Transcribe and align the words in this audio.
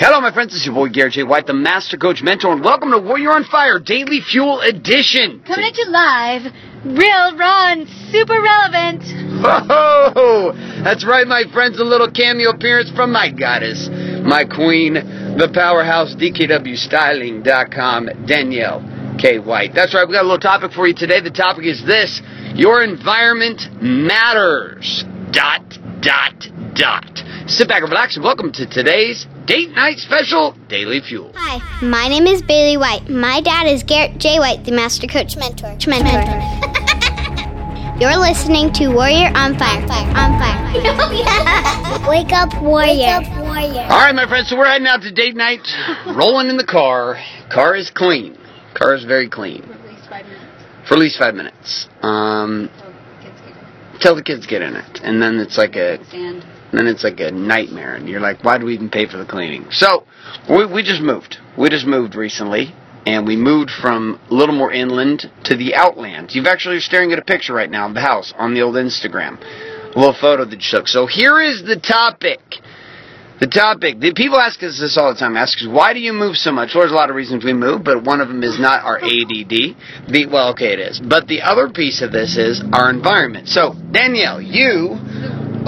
Hello, 0.00 0.18
my 0.18 0.32
friends. 0.32 0.52
This 0.52 0.62
is 0.62 0.66
your 0.66 0.74
boy 0.74 0.88
Garrett 0.88 1.12
J. 1.12 1.24
White, 1.24 1.46
the 1.46 1.52
Master 1.52 1.98
Coach 1.98 2.22
Mentor, 2.22 2.52
and 2.52 2.64
welcome 2.64 2.90
to 2.90 2.96
Warrior 2.96 3.32
on 3.32 3.44
Fire 3.44 3.78
Daily 3.78 4.22
Fuel 4.32 4.62
Edition. 4.62 5.42
Coming 5.46 5.66
at 5.66 5.76
you 5.76 5.84
live, 5.90 6.42
real, 6.86 7.36
raw, 7.36 7.68
and 7.68 7.86
super 8.08 8.40
relevant. 8.40 9.04
Whoa! 9.44 10.52
That's 10.82 11.04
right, 11.04 11.26
my 11.26 11.44
friends. 11.52 11.78
A 11.78 11.84
little 11.84 12.10
cameo 12.10 12.48
appearance 12.48 12.90
from 12.96 13.12
my 13.12 13.30
goddess, 13.30 13.90
my 14.24 14.44
queen, 14.46 14.94
the 14.94 15.50
powerhouse, 15.52 16.14
DKWStyling.com, 16.16 18.08
Danielle 18.24 18.80
K. 19.20 19.38
White. 19.38 19.74
That's 19.74 19.92
right. 19.92 20.08
We 20.08 20.14
got 20.14 20.22
a 20.24 20.28
little 20.32 20.40
topic 20.40 20.72
for 20.72 20.88
you 20.88 20.94
today. 20.94 21.20
The 21.20 21.30
topic 21.30 21.66
is 21.66 21.84
this: 21.84 22.22
Your 22.54 22.82
environment 22.82 23.68
matters. 23.82 25.04
Dot 25.30 25.76
dot 26.00 26.48
dot. 26.74 27.22
Sit 27.46 27.68
back 27.68 27.82
and 27.82 27.90
relax, 27.90 28.16
and 28.16 28.24
welcome 28.24 28.50
to 28.52 28.66
today's 28.66 29.26
date 29.50 29.70
night 29.70 29.98
special, 29.98 30.54
Daily 30.68 31.00
Fuel. 31.00 31.32
Hi, 31.34 31.58
my 31.82 32.06
name 32.06 32.28
is 32.28 32.40
Bailey 32.40 32.76
White. 32.76 33.10
My 33.10 33.40
dad 33.40 33.66
is 33.66 33.82
Garrett 33.82 34.16
J. 34.18 34.38
White, 34.38 34.62
the 34.64 34.70
Master 34.70 35.08
Coach 35.08 35.36
Mentor. 35.36 35.74
Mentor. 35.88 36.22
You're 37.98 38.16
listening 38.16 38.72
to 38.74 38.94
Warrior 38.94 39.32
on 39.34 39.58
Fire. 39.58 39.82
On 40.14 40.38
Fire. 40.38 40.54
Wake 42.08 42.30
up, 42.30 42.62
Warrior. 42.62 42.94
Wake 42.94 43.10
up, 43.10 43.42
Warrior. 43.42 43.90
All 43.90 43.98
right, 43.98 44.14
my 44.14 44.28
friends. 44.28 44.50
So 44.50 44.56
we're 44.56 44.70
heading 44.70 44.86
out 44.86 45.02
to 45.02 45.10
date 45.10 45.34
night. 45.34 45.66
Rolling 46.06 46.48
in 46.48 46.56
the 46.56 46.64
car. 46.64 47.18
Car 47.52 47.74
is 47.74 47.90
clean. 47.90 48.38
Car 48.74 48.94
is 48.94 49.02
very 49.02 49.28
clean. 49.28 49.62
For 49.66 49.74
at 49.74 49.80
least 49.90 50.08
five 50.08 50.26
minutes. 50.26 50.86
For 50.86 50.94
at 50.94 51.00
least 51.00 51.18
five 51.18 51.34
minutes. 51.34 51.88
Um, 52.02 52.70
till 54.00 54.14
the 54.14 54.22
kids 54.22 54.46
get 54.46 54.62
in 54.62 54.76
it, 54.76 55.00
and 55.02 55.20
then 55.20 55.40
it's 55.40 55.58
like 55.58 55.74
a 55.74 55.98
Sand. 56.06 56.44
Then 56.72 56.86
it's 56.86 57.04
like 57.04 57.20
a 57.20 57.30
nightmare, 57.30 57.94
and 57.94 58.08
you're 58.08 58.20
like, 58.20 58.44
why 58.44 58.58
do 58.58 58.66
we 58.66 58.74
even 58.74 58.90
pay 58.90 59.06
for 59.06 59.16
the 59.16 59.26
cleaning? 59.26 59.66
So 59.70 60.04
we 60.48 60.66
we 60.66 60.82
just 60.82 61.02
moved. 61.02 61.38
We 61.58 61.68
just 61.68 61.86
moved 61.86 62.14
recently, 62.14 62.74
and 63.06 63.26
we 63.26 63.36
moved 63.36 63.70
from 63.70 64.20
a 64.30 64.34
little 64.34 64.54
more 64.54 64.72
inland 64.72 65.30
to 65.44 65.56
the 65.56 65.74
outlands. 65.74 66.34
You've 66.34 66.46
actually 66.46 66.76
are 66.76 66.80
staring 66.80 67.12
at 67.12 67.18
a 67.18 67.24
picture 67.24 67.54
right 67.54 67.70
now 67.70 67.88
of 67.88 67.94
the 67.94 68.00
house 68.00 68.32
on 68.36 68.54
the 68.54 68.62
old 68.62 68.76
Instagram, 68.76 69.40
a 69.40 69.98
little 69.98 70.16
photo 70.18 70.44
that 70.44 70.60
you 70.60 70.68
took. 70.70 70.86
So 70.86 71.06
here 71.06 71.40
is 71.40 71.62
the 71.62 71.76
topic. 71.76 72.40
The 73.40 73.46
topic. 73.46 74.00
The 74.00 74.12
people 74.12 74.38
ask 74.38 74.62
us 74.62 74.78
this 74.78 74.98
all 74.98 75.14
the 75.14 75.18
time. 75.18 75.34
Ask 75.34 75.56
us, 75.62 75.66
why 75.66 75.94
do 75.94 75.98
you 75.98 76.12
move 76.12 76.36
so 76.36 76.52
much? 76.52 76.74
Well, 76.74 76.82
there's 76.82 76.92
a 76.92 76.94
lot 76.94 77.08
of 77.08 77.16
reasons 77.16 77.42
we 77.42 77.54
move, 77.54 77.82
but 77.82 78.04
one 78.04 78.20
of 78.20 78.28
them 78.28 78.42
is 78.42 78.60
not 78.60 78.84
our 78.84 78.98
ADD. 78.98 79.48
The, 80.12 80.28
well, 80.30 80.50
okay, 80.50 80.74
it 80.74 80.78
is. 80.78 81.00
But 81.00 81.26
the 81.26 81.40
other 81.40 81.70
piece 81.70 82.02
of 82.02 82.12
this 82.12 82.36
is 82.36 82.62
our 82.74 82.90
environment. 82.90 83.48
So, 83.48 83.72
Danielle, 83.92 84.42
you 84.42 84.98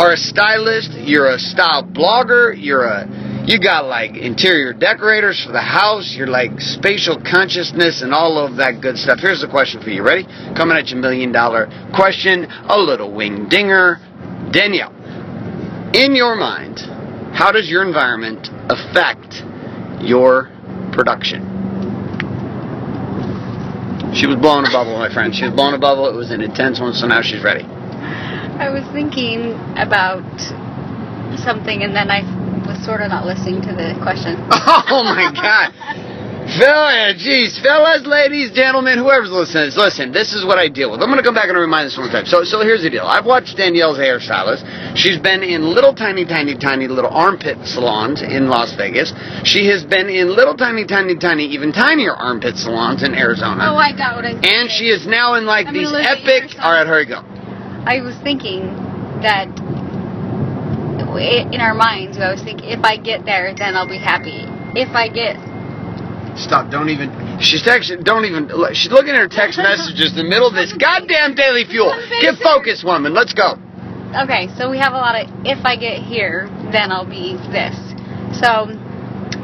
are 0.03 0.13
a 0.13 0.17
stylist. 0.17 0.91
You're 0.99 1.31
a 1.31 1.39
style 1.39 1.85
blogger. 1.85 2.55
You're 2.57 2.85
a 2.85 3.07
you 3.47 3.61
got 3.61 3.87
like 3.87 4.17
interior 4.17 4.73
decorators 4.73 5.43
for 5.45 5.53
the 5.53 5.63
house. 5.63 6.15
You're 6.17 6.29
like 6.29 6.61
spatial 6.61 7.21
consciousness 7.23 8.03
and 8.03 8.13
all 8.13 8.39
of 8.39 8.57
that 8.57 8.81
good 8.81 8.97
stuff. 8.97 9.19
Here's 9.21 9.41
the 9.41 9.49
question 9.49 9.83
for 9.83 9.91
you. 9.91 10.03
Ready? 10.03 10.25
Coming 10.57 10.77
at 10.77 10.89
you, 10.89 10.97
million 10.97 11.31
dollar 11.31 11.67
question. 11.95 12.47
A 12.69 12.79
little 12.79 13.13
wing 13.15 13.49
dinger. 13.49 13.99
Danielle, 14.51 14.93
in 15.95 16.15
your 16.15 16.37
mind, 16.37 16.81
how 17.35 17.53
does 17.53 17.71
your 17.71 17.87
environment 17.87 18.49
affect 18.69 19.43
your 20.03 20.51
production? 20.93 21.47
She 24.15 24.27
was 24.27 24.37
blowing 24.37 24.67
a 24.67 24.71
bubble, 24.71 24.99
my 24.99 25.13
friend. 25.13 25.35
She 25.35 25.45
was 25.45 25.55
blowing 25.55 25.75
a 25.75 25.79
bubble. 25.79 26.09
It 26.09 26.15
was 26.15 26.31
an 26.31 26.43
intense 26.43 26.81
one, 26.81 26.93
so 26.93 27.07
now 27.07 27.23
she's 27.23 27.43
ready. 27.43 27.65
I 28.63 28.71
was 28.71 28.87
thinking 28.95 29.59
about 29.75 30.23
something, 31.43 31.83
and 31.83 31.91
then 31.91 32.15
I 32.15 32.23
was 32.63 32.79
sort 32.87 33.03
of 33.03 33.11
not 33.11 33.27
listening 33.27 33.59
to 33.63 33.75
the 33.75 33.99
question. 33.99 34.39
Oh 34.95 35.03
my 35.03 35.35
God. 35.35 35.75
Phil, 36.47 37.15
geez, 37.19 37.59
fellas, 37.59 38.07
ladies, 38.07 38.53
gentlemen, 38.53 38.99
whoever's 38.99 39.31
listening, 39.31 39.71
listen, 39.75 40.13
this 40.13 40.33
is 40.33 40.45
what 40.45 40.59
I 40.59 40.69
deal 40.69 40.91
with. 40.91 41.01
I'm 41.01 41.09
going 41.09 41.19
to 41.19 41.25
come 41.25 41.35
back 41.35 41.49
and 41.49 41.57
remind 41.59 41.87
this 41.87 41.97
one 41.97 42.11
time. 42.11 42.27
So, 42.27 42.45
so 42.45 42.61
here's 42.61 42.83
the 42.83 42.91
deal. 42.91 43.07
I've 43.07 43.25
watched 43.25 43.57
Danielle's 43.57 43.99
hairstylist. 43.99 44.63
She's 44.97 45.19
been 45.19 45.43
in 45.43 45.63
little 45.63 45.95
tiny, 45.95 46.25
tiny, 46.25 46.57
tiny 46.57 46.87
little 46.89 47.11
armpit 47.11 47.59
salons 47.67 48.23
in 48.23 48.49
Las 48.49 48.75
Vegas. 48.77 49.15
She 49.45 49.67
has 49.69 49.85
been 49.85 50.09
in 50.09 50.35
little 50.35 50.55
tiny, 50.55 50.85
tiny, 50.85 51.17
tiny, 51.17 51.47
even 51.47 51.73
tinier 51.73 52.15
armpit 52.15 52.57
salons 52.57 53.03
in 53.03 53.15
Arizona. 53.15 53.73
Oh, 53.73 53.77
I 53.77 53.97
got 53.97 54.17
what 54.17 54.27
I 54.27 54.33
and 54.33 54.71
she 54.71 54.91
is 54.91 55.07
now 55.07 55.35
in 55.35 55.47
like 55.47 55.67
I'm 55.67 55.75
these 55.75 55.91
gonna 55.91 55.99
look 55.99 56.07
at 56.07 56.21
epic. 56.21 56.59
All 56.61 56.73
right, 56.73 56.87
here 56.87 56.99
we 56.99 57.07
go. 57.07 57.32
I 57.85 58.01
was 58.01 58.17
thinking 58.23 58.63
that 59.23 59.49
in 61.19 61.61
our 61.61 61.75
minds, 61.75 62.19
I 62.19 62.33
was 62.33 62.43
thinking, 62.43 62.71
if 62.71 62.85
I 62.85 62.97
get 62.97 63.25
there, 63.25 63.55
then 63.55 63.77
I'll 63.77 63.89
be 63.89 63.99
happy. 63.99 64.47
If 64.75 64.95
I 64.95 65.09
get 65.09 65.37
Stop! 66.37 66.71
Don't 66.71 66.89
even. 66.89 67.13
She's 67.41 67.63
texting. 67.63 68.05
Don't 68.05 68.25
even. 68.25 68.49
She's 68.73 68.91
looking 68.91 69.11
at 69.11 69.21
her 69.21 69.29
text 69.29 69.59
messages 69.61 70.13
in 70.13 70.17
the 70.17 70.25
middle 70.25 70.49
of 70.49 70.55
this 70.55 70.73
goddamn 70.73 71.35
daily 71.35 71.65
fuel. 71.65 71.93
Get 72.23 72.39
focused, 72.39 72.85
woman. 72.85 73.13
Let's 73.13 73.35
go. 73.35 73.61
Okay, 74.17 74.49
so 74.57 74.71
we 74.71 74.79
have 74.79 74.93
a 74.93 74.97
lot 74.97 75.15
of 75.15 75.29
if 75.45 75.65
I 75.65 75.77
get 75.77 76.03
here, 76.03 76.49
then 76.73 76.93
I'll 76.93 77.09
be 77.09 77.37
this. 77.53 77.77
So, 78.41 78.69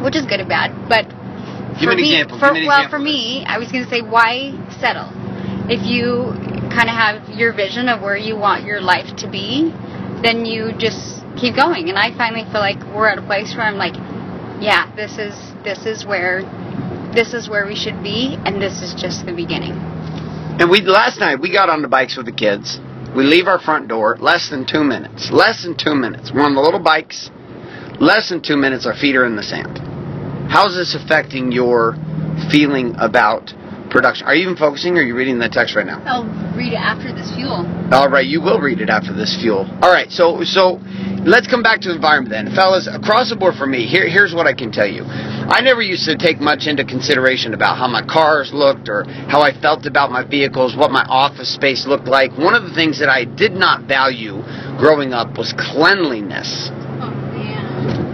which 0.01 0.17
is 0.17 0.25
good 0.25 0.41
and 0.41 0.49
bad, 0.49 0.73
but 0.89 1.09
Give 1.77 1.89
for 1.89 1.93
me 1.93 1.93
an 1.93 1.97
me, 1.97 2.13
example. 2.21 2.39
For, 2.39 2.47
Give 2.47 2.55
me 2.55 2.61
an 2.61 2.67
well, 2.67 2.89
for 2.89 2.99
me, 2.99 3.45
I 3.47 3.59
was 3.59 3.73
going 3.73 3.85
to 3.85 3.91
say, 3.91 4.01
why 4.01 4.53
settle? 4.81 5.09
If 5.69 5.85
you 5.85 6.33
kind 6.71 6.89
of 6.89 6.97
have 6.97 7.29
your 7.31 7.53
vision 7.53 7.89
of 7.89 8.03
where 8.03 8.17
you 8.17 8.37
want 8.37 8.65
your 8.65 8.81
life 8.81 9.17
to 9.19 9.31
be, 9.31 9.73
then 10.23 10.45
you 10.45 10.73
just 10.79 11.25
keep 11.37 11.55
going. 11.55 11.89
And 11.89 11.99
I 11.99 12.17
finally 12.17 12.45
feel 12.51 12.61
like 12.61 12.79
we're 12.95 13.09
at 13.09 13.19
a 13.19 13.23
place 13.23 13.55
where 13.55 13.67
I'm 13.67 13.77
like, 13.77 13.95
yeah, 14.61 14.91
this 14.97 15.19
is 15.19 15.35
this 15.63 15.87
is 15.87 16.05
where 16.05 16.43
this 17.15 17.33
is 17.35 17.49
where 17.49 17.67
we 17.67 17.75
should 17.75 18.03
be, 18.03 18.37
and 18.45 18.61
this 18.61 18.83
is 18.83 18.95
just 18.95 19.27
the 19.27 19.33
beginning. 19.33 19.73
And 20.61 20.71
we 20.71 20.81
last 20.81 21.21
night 21.21 21.41
we 21.41 21.53
got 21.53 21.69
on 21.69 21.83
the 21.83 21.89
bikes 21.89 22.17
with 22.17 22.27
the 22.27 22.33
kids. 22.33 22.81
We 23.15 23.25
leave 23.25 23.47
our 23.47 23.59
front 23.59 23.89
door 23.89 24.17
less 24.19 24.51
than 24.51 24.67
two 24.67 24.85
minutes. 24.85 25.31
Less 25.31 25.63
than 25.63 25.77
two 25.77 25.95
minutes. 25.95 26.33
We're 26.33 26.45
on 26.45 26.55
the 26.55 26.61
little 26.61 26.81
bikes. 26.81 27.31
Less 28.01 28.29
than 28.29 28.43
two 28.43 28.57
minutes. 28.57 28.87
Our 28.87 28.95
feet 28.95 29.17
are 29.17 29.25
in 29.25 29.37
the 29.37 29.43
sand. 29.43 29.79
How's 30.51 30.75
this 30.75 30.95
affecting 30.95 31.53
your 31.53 31.95
feeling 32.51 32.95
about 32.99 33.53
production? 33.91 34.27
Are 34.27 34.35
you 34.35 34.43
even 34.43 34.57
focusing? 34.57 34.97
Or 34.97 35.01
are 35.01 35.05
you 35.05 35.17
reading 35.17 35.39
the 35.39 35.49
text 35.49 35.75
right 35.75 35.87
now? 35.87 36.03
I'll 36.05 36.25
read 36.57 36.73
it 36.73 36.81
after 36.81 37.13
this 37.13 37.35
fuel. 37.35 37.67
All 37.93 38.09
right, 38.09 38.27
you 38.27 38.41
will 38.41 38.61
read 38.61 38.81
it 38.81 38.91
after 38.91 39.13
this 39.13 39.37
fuel. 39.41 39.67
All 39.83 39.93
right, 39.93 40.11
so 40.11 40.45
so 40.45 40.81
let's 41.25 41.47
come 41.47 41.63
back 41.63 41.81
to 41.83 41.89
the 41.89 41.95
environment 41.95 42.31
then, 42.31 42.55
fellas. 42.55 42.87
Across 42.87 43.31
the 43.31 43.37
board 43.37 43.55
for 43.55 43.67
me, 43.67 43.87
here 43.87 44.09
here's 44.09 44.35
what 44.35 44.47
I 44.47 44.55
can 44.55 44.71
tell 44.71 44.87
you. 44.89 45.05
I 45.05 45.61
never 45.61 45.81
used 45.81 46.05
to 46.05 46.17
take 46.17 46.41
much 46.41 46.67
into 46.67 46.85
consideration 46.85 47.55
about 47.55 47.79
how 47.79 47.89
my 47.89 48.05
cars 48.05 48.53
looked 48.53 48.89
or 48.89 49.05
how 49.05 49.41
I 49.41 49.53
felt 49.53 49.87
about 49.87 50.11
my 50.11 50.23
vehicles, 50.23 50.77
what 50.77 50.91
my 50.91 51.05
office 51.09 51.53
space 51.55 51.87
looked 51.87 52.07
like. 52.07 52.37
One 52.37 52.55
of 52.55 52.65
the 52.65 52.75
things 52.75 52.99
that 53.01 53.09
I 53.09 53.25
did 53.25 53.53
not 53.53 53.85
value 53.89 54.43
growing 54.79 55.13
up 55.13 55.39
was 55.39 55.55
cleanliness. 55.57 56.71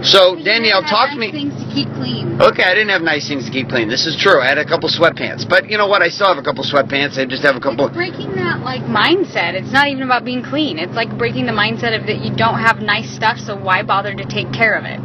So 0.05 0.37
Danielle, 0.37 0.83
talk 0.83 1.09
to 1.09 1.17
me. 1.17 1.31
Things 1.31 1.57
to 1.57 1.67
keep 1.73 1.89
clean. 1.97 2.37
Okay, 2.39 2.63
I 2.63 2.73
didn't 2.77 2.93
have 2.93 3.01
nice 3.01 3.27
things 3.27 3.45
to 3.45 3.51
keep 3.51 3.69
clean. 3.69 3.89
This 3.89 4.05
is 4.05 4.15
true. 4.15 4.39
I 4.39 4.47
had 4.47 4.59
a 4.59 4.65
couple 4.65 4.87
sweatpants, 4.87 5.49
but 5.49 5.69
you 5.69 5.77
know 5.77 5.87
what? 5.87 6.01
I 6.01 6.09
still 6.09 6.27
have 6.27 6.37
a 6.37 6.45
couple 6.45 6.63
sweatpants. 6.63 7.17
I 7.17 7.25
just 7.25 7.43
have 7.43 7.55
a 7.55 7.59
couple. 7.59 7.87
It's 7.87 7.95
breaking 7.95 8.35
that 8.35 8.61
like 8.61 8.81
mindset. 8.83 9.57
It's 9.57 9.71
not 9.71 9.87
even 9.87 10.03
about 10.03 10.23
being 10.23 10.43
clean. 10.43 10.77
It's 10.77 10.93
like 10.93 11.17
breaking 11.17 11.47
the 11.47 11.57
mindset 11.57 11.97
of 11.99 12.05
that 12.05 12.21
you 12.21 12.35
don't 12.35 12.59
have 12.59 12.79
nice 12.79 13.09
stuff, 13.09 13.37
so 13.39 13.57
why 13.57 13.81
bother 13.81 14.13
to 14.13 14.25
take 14.25 14.53
care 14.53 14.77
of 14.77 14.85
it? 14.85 15.01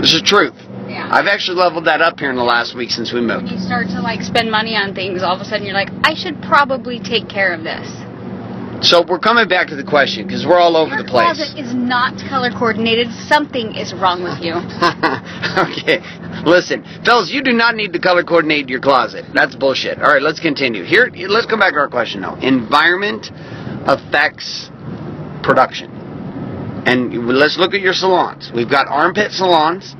This 0.00 0.14
is 0.14 0.22
truth. 0.22 0.56
Yeah. 0.88 1.08
I've 1.10 1.26
actually 1.26 1.58
leveled 1.58 1.86
that 1.86 2.00
up 2.00 2.18
here 2.18 2.30
in 2.30 2.36
the 2.36 2.44
last 2.44 2.76
week 2.76 2.90
since 2.90 3.12
we 3.12 3.20
when 3.20 3.42
moved. 3.42 3.52
you 3.52 3.58
start 3.58 3.88
to 3.88 4.00
like 4.00 4.22
spend 4.22 4.50
money 4.50 4.76
on 4.76 4.94
things, 4.94 5.22
all 5.22 5.34
of 5.34 5.40
a 5.40 5.44
sudden 5.44 5.66
you're 5.66 5.74
like, 5.74 5.90
I 6.04 6.14
should 6.14 6.40
probably 6.42 7.00
take 7.00 7.28
care 7.28 7.52
of 7.52 7.64
this. 7.64 8.05
So 8.82 9.04
we're 9.06 9.18
coming 9.18 9.48
back 9.48 9.68
to 9.68 9.76
the 9.76 9.84
question 9.84 10.26
because 10.26 10.44
we're 10.46 10.58
all 10.58 10.76
over 10.76 10.94
Your 10.94 11.02
the 11.02 11.08
place. 11.08 11.38
Your 11.38 11.46
closet 11.46 11.58
is 11.58 11.74
not 11.74 12.18
color 12.28 12.50
coordinated. 12.50 13.10
Something 13.12 13.74
is 13.74 13.94
wrong 13.94 14.22
with 14.22 14.38
you. 14.44 14.52
okay, 15.72 16.04
listen, 16.44 16.84
fellas, 17.04 17.30
you 17.30 17.42
do 17.42 17.52
not 17.52 17.74
need 17.74 17.92
to 17.94 17.98
color 17.98 18.22
coordinate 18.22 18.68
your 18.68 18.80
closet. 18.80 19.24
That's 19.32 19.56
bullshit. 19.56 19.98
All 19.98 20.12
right, 20.12 20.22
let's 20.22 20.40
continue. 20.40 20.84
Here, 20.84 21.10
let's 21.28 21.46
come 21.46 21.60
back 21.60 21.72
to 21.72 21.78
our 21.78 21.88
question 21.88 22.20
though. 22.20 22.34
Environment 22.36 23.30
affects 23.86 24.70
production, 25.42 25.90
and 26.86 27.28
let's 27.28 27.56
look 27.58 27.72
at 27.74 27.80
your 27.80 27.94
salons. 27.94 28.52
We've 28.54 28.70
got 28.70 28.88
armpit 28.88 29.32
salons. 29.32 29.96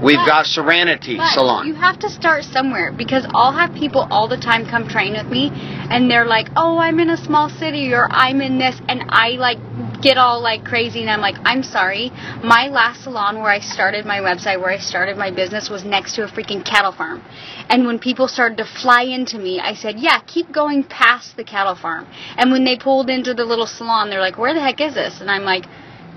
We've 0.00 0.16
But- 0.16 0.26
got 0.26 0.46
Serenity 0.46 1.16
But 1.16 1.28
Salon. 1.30 1.66
you 1.66 1.74
have 1.74 1.98
to 2.00 2.08
start 2.08 2.44
somewhere 2.44 2.92
because 2.92 3.26
I'll 3.34 3.52
have 3.52 3.74
people 3.74 4.06
all 4.10 4.28
the 4.28 4.36
time 4.36 4.64
come 4.64 4.86
train 4.86 5.14
with 5.14 5.26
me 5.26 5.50
and 5.90 6.08
they're 6.08 6.24
like, 6.24 6.48
"Oh, 6.56 6.78
I'm 6.78 7.00
in 7.00 7.10
a 7.10 7.16
small 7.16 7.48
city 7.48 7.92
or 7.92 8.08
I'm 8.10 8.40
in 8.40 8.58
this," 8.58 8.80
and 8.88 9.04
I 9.08 9.30
like 9.30 9.58
get 10.00 10.16
all 10.16 10.40
like 10.40 10.62
crazy 10.64 11.00
and 11.00 11.10
I'm 11.10 11.20
like, 11.20 11.36
"I'm 11.44 11.64
sorry. 11.64 12.12
My 12.44 12.68
last 12.68 13.02
salon 13.02 13.40
where 13.42 13.50
I 13.50 13.58
started 13.58 14.06
my 14.06 14.20
website, 14.20 14.60
where 14.60 14.70
I 14.70 14.78
started 14.78 15.16
my 15.16 15.32
business 15.32 15.68
was 15.68 15.84
next 15.84 16.14
to 16.14 16.22
a 16.22 16.28
freaking 16.28 16.64
cattle 16.64 16.92
farm." 16.92 17.20
And 17.68 17.84
when 17.84 17.98
people 17.98 18.28
started 18.28 18.58
to 18.58 18.64
fly 18.64 19.02
into 19.02 19.36
me, 19.38 19.58
I 19.60 19.74
said, 19.74 19.98
"Yeah, 19.98 20.18
keep 20.26 20.52
going 20.52 20.84
past 20.84 21.36
the 21.36 21.44
cattle 21.44 21.74
farm." 21.74 22.06
And 22.36 22.52
when 22.52 22.62
they 22.64 22.76
pulled 22.76 23.10
into 23.10 23.34
the 23.34 23.44
little 23.44 23.66
salon, 23.66 24.10
they're 24.10 24.20
like, 24.20 24.38
"Where 24.38 24.54
the 24.54 24.60
heck 24.60 24.80
is 24.80 24.94
this?" 24.94 25.20
And 25.20 25.28
I'm 25.28 25.44
like, 25.44 25.64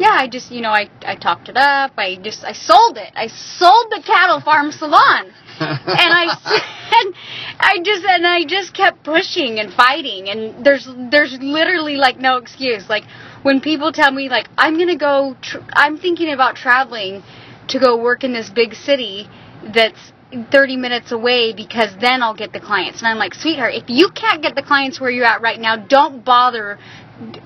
Yeah, 0.01 0.18
I 0.18 0.27
just, 0.27 0.51
you 0.51 0.62
know, 0.62 0.71
I, 0.71 0.89
I 1.06 1.13
talked 1.15 1.48
it 1.48 1.56
up. 1.56 1.92
I 1.95 2.15
just, 2.15 2.44
I 2.44 2.53
sold 2.53 2.98
it. 2.98 3.12
I 3.15 3.27
sold 3.27 3.92
the 3.92 4.01
cattle 4.03 4.42
farm 4.42 4.71
salon. 4.71 5.27
and 5.59 6.12
I 6.12 6.25
said, 6.42 7.13
I 7.59 7.77
just, 7.83 8.03
and 8.03 8.25
I 8.25 8.44
just 8.44 8.74
kept 8.74 9.03
pushing 9.03 9.59
and 9.59 9.71
fighting. 9.71 10.27
And 10.27 10.65
there's, 10.65 10.89
there's 11.12 11.38
literally 11.39 11.98
like 11.98 12.18
no 12.18 12.38
excuse. 12.38 12.89
Like 12.89 13.03
when 13.44 13.62
people 13.62 13.92
tell 13.92 14.12
me 14.12 14.27
like, 14.27 14.48
I'm 14.57 14.74
going 14.74 14.88
to 14.88 14.95
go, 14.95 15.38
tr- 15.39 15.59
I'm 15.74 16.00
thinking 16.00 16.33
about 16.33 16.56
traveling 16.56 17.21
to 17.68 17.80
go 17.80 18.01
work 18.01 18.24
in 18.24 18.33
this 18.33 18.50
big 18.50 18.74
city 18.74 19.30
that's 19.71 20.13
30 20.51 20.77
minutes 20.77 21.12
away 21.12 21.53
because 21.53 21.95
then 22.00 22.24
I'll 22.24 22.36
get 22.36 22.53
the 22.53 22.59
clients. 22.59 23.01
And 23.01 23.07
I'm 23.07 23.18
like, 23.19 23.36
sweetheart, 23.36 23.75
if 23.75 23.83
you 23.88 24.09
can't 24.09 24.42
get 24.42 24.56
the 24.56 24.63
clients 24.63 25.00
where 25.00 25.12
you're 25.12 25.25
at 25.25 25.42
right 25.42 25.59
now, 25.59 25.75
don't 25.75 26.25
bother 26.25 26.80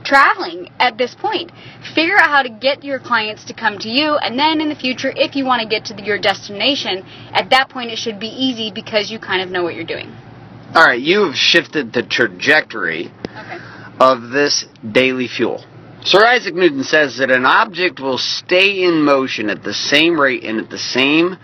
traveling 0.03 0.69
at 0.79 0.97
this 0.97 1.15
point. 1.15 1.51
Figure 1.93 2.17
out 2.17 2.29
how 2.29 2.43
to 2.43 2.49
get 2.49 2.83
your 2.83 2.99
clients 2.99 3.45
to 3.45 3.53
come 3.53 3.77
to 3.79 3.89
you, 3.89 4.15
and 4.15 4.37
then 4.37 4.61
in 4.61 4.69
the 4.69 4.75
future, 4.75 5.11
if 5.15 5.35
you 5.35 5.45
want 5.45 5.61
to 5.61 5.67
get 5.67 5.85
to 5.85 5.93
the, 5.93 6.03
your 6.03 6.19
destination, 6.19 7.03
at 7.31 7.49
that 7.49 7.69
point 7.69 7.91
it 7.91 7.97
should 7.97 8.19
be 8.19 8.27
easy 8.27 8.71
because 8.71 9.11
you 9.11 9.19
kind 9.19 9.41
of 9.41 9.49
know 9.49 9.63
what 9.63 9.75
you're 9.75 9.83
doing. 9.83 10.13
All 10.73 10.83
right, 10.83 10.99
you 10.99 11.23
have 11.23 11.35
shifted 11.35 11.93
the 11.93 12.03
trajectory 12.03 13.11
Okay. 13.29 13.57
of 13.99 14.29
this 14.31 14.65
daily 14.91 15.27
fuel. 15.27 15.63
Sir 16.03 16.25
Isaac 16.25 16.53
Newton 16.53 16.83
says 16.83 17.17
that 17.17 17.31
an 17.31 17.45
object 17.45 17.99
will 17.99 18.17
stay 18.17 18.83
in 18.83 19.01
motion 19.03 19.49
at 19.49 19.63
the 19.63 19.73
same 19.73 20.19
rate 20.19 20.43
and 20.43 20.59
at 20.59 20.69
the 20.69 20.77
same 20.77 21.37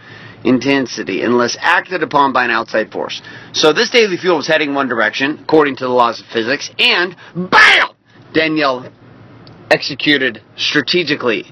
intensity 0.44 1.22
unless 1.24 1.57
acted 1.60 2.04
upon 2.04 2.33
by 2.33 2.45
an 2.45 2.51
outside 2.51 2.92
force. 2.92 3.22
So 3.54 3.74
this 3.74 3.89
daily 3.89 4.18
fuel 4.18 4.38
was 4.38 4.48
heading 4.48 4.74
one 4.74 4.88
direction, 4.88 5.39
according 5.44 5.78
to 5.78 5.86
the 5.86 5.92
laws 5.92 6.19
of 6.19 6.25
physics, 6.28 6.69
and 6.78 7.16
BAM! 7.36 7.90
Danielle 8.33 8.92
executed 9.69 10.42
strategically 10.57 11.45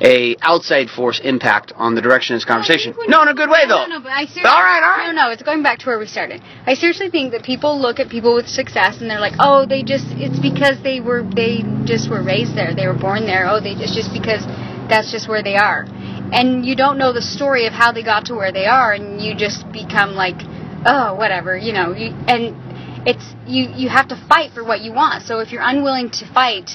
a 0.00 0.36
outside 0.42 0.90
force 0.90 1.20
impact 1.22 1.72
on 1.76 1.94
the 1.94 2.00
direction 2.00 2.34
of 2.34 2.38
this 2.40 2.44
conversation. 2.44 2.92
No, 3.06 3.22
in 3.22 3.28
a 3.28 3.34
good 3.34 3.48
way 3.48 3.66
though. 3.68 3.86
No, 3.86 3.98
no, 3.98 4.00
but 4.00 4.10
I 4.10 4.24
seriously, 4.24 4.50
All 4.50 4.62
right, 4.62 4.82
all 4.82 4.98
right. 4.98 5.12
No, 5.12 5.28
no, 5.28 5.30
it's 5.30 5.42
going 5.42 5.62
back 5.62 5.78
to 5.80 5.86
where 5.86 5.98
we 5.98 6.06
started. 6.06 6.42
I 6.66 6.74
seriously 6.74 7.08
think 7.08 7.30
that 7.32 7.44
people 7.44 7.80
look 7.80 8.00
at 8.00 8.08
people 8.08 8.34
with 8.34 8.48
success 8.48 9.00
and 9.00 9.08
they're 9.08 9.20
like, 9.20 9.34
oh, 9.38 9.64
they 9.64 9.84
just, 9.84 10.06
it's 10.18 10.40
because 10.40 10.82
they 10.82 11.00
were, 11.00 11.22
they 11.22 11.62
just 11.84 12.10
were 12.10 12.22
raised 12.22 12.56
there. 12.56 12.74
They 12.74 12.86
were 12.86 12.98
born 12.98 13.26
there. 13.26 13.46
Oh, 13.46 13.60
they, 13.60 13.72
it's 13.78 13.94
just 13.94 14.12
because 14.12 14.44
that's 14.88 15.12
just 15.12 15.28
where 15.28 15.42
they 15.42 15.54
are. 15.54 15.86
And 16.32 16.66
you 16.66 16.74
don't 16.74 16.98
know 16.98 17.12
the 17.12 17.22
story 17.22 17.66
of 17.66 17.72
how 17.72 17.92
they 17.92 18.02
got 18.02 18.26
to 18.26 18.34
where 18.34 18.50
they 18.50 18.66
are 18.66 18.92
and 18.92 19.20
you 19.20 19.36
just 19.36 19.70
become 19.70 20.14
like, 20.14 20.40
oh, 20.84 21.14
whatever, 21.14 21.56
you 21.56 21.72
know, 21.72 21.94
you, 21.94 22.10
and 22.26 22.56
it's, 23.06 23.34
you, 23.46 23.68
you 23.74 23.88
have 23.88 24.08
to 24.08 24.16
fight 24.28 24.52
for 24.52 24.64
what 24.64 24.80
you 24.80 24.92
want. 24.92 25.24
So 25.24 25.40
if 25.40 25.50
you're 25.52 25.62
unwilling 25.62 26.10
to 26.10 26.32
fight, 26.32 26.70